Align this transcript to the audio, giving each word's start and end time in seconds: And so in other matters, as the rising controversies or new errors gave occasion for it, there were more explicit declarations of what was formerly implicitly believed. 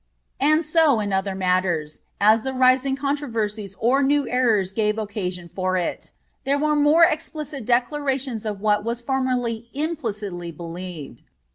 And 0.39 0.65
so 0.65 0.99
in 0.99 1.13
other 1.13 1.35
matters, 1.35 2.01
as 2.19 2.41
the 2.41 2.53
rising 2.53 2.95
controversies 2.95 3.75
or 3.77 4.01
new 4.01 4.27
errors 4.27 4.73
gave 4.73 4.97
occasion 4.97 5.47
for 5.53 5.77
it, 5.77 6.09
there 6.43 6.57
were 6.57 6.75
more 6.75 7.03
explicit 7.03 7.67
declarations 7.67 8.43
of 8.43 8.61
what 8.61 8.83
was 8.83 8.99
formerly 8.99 9.67
implicitly 9.75 10.49
believed. 10.51 11.21